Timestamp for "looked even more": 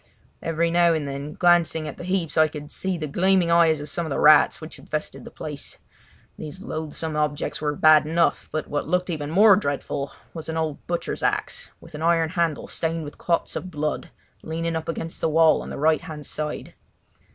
8.87-9.55